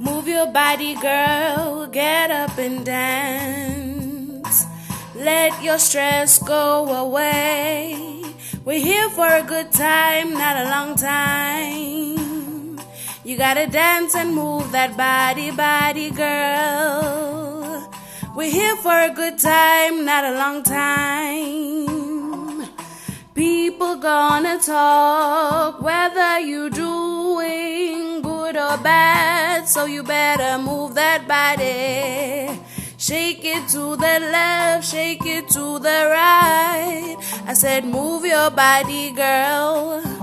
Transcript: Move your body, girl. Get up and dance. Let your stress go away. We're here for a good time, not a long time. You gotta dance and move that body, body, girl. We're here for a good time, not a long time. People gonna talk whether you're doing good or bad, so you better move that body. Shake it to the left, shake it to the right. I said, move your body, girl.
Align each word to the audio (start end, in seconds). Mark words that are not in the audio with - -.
Move 0.00 0.28
your 0.28 0.46
body, 0.46 0.94
girl. 0.94 1.86
Get 1.86 2.30
up 2.30 2.56
and 2.56 2.86
dance. 2.86 4.64
Let 5.14 5.62
your 5.62 5.78
stress 5.78 6.42
go 6.42 6.88
away. 6.88 8.24
We're 8.64 8.80
here 8.80 9.10
for 9.10 9.28
a 9.28 9.42
good 9.42 9.70
time, 9.72 10.32
not 10.32 10.56
a 10.56 10.70
long 10.70 10.96
time. 10.96 12.80
You 13.24 13.36
gotta 13.36 13.66
dance 13.66 14.16
and 14.16 14.34
move 14.34 14.72
that 14.72 14.96
body, 14.96 15.50
body, 15.50 16.10
girl. 16.10 17.92
We're 18.34 18.50
here 18.50 18.76
for 18.76 18.98
a 18.98 19.10
good 19.10 19.38
time, 19.38 20.06
not 20.06 20.24
a 20.24 20.32
long 20.32 20.62
time. 20.62 22.66
People 23.34 23.96
gonna 23.96 24.58
talk 24.58 25.82
whether 25.82 26.38
you're 26.40 26.70
doing 26.70 28.22
good 28.22 28.56
or 28.56 28.78
bad, 28.78 29.39
so 29.68 29.84
you 29.86 30.02
better 30.02 30.58
move 30.62 30.94
that 30.94 31.26
body. 31.26 32.60
Shake 32.98 33.44
it 33.44 33.68
to 33.68 33.96
the 33.96 34.18
left, 34.20 34.86
shake 34.86 35.24
it 35.24 35.48
to 35.50 35.78
the 35.78 36.08
right. 36.10 37.16
I 37.46 37.54
said, 37.54 37.84
move 37.84 38.24
your 38.24 38.50
body, 38.50 39.10
girl. 39.12 40.02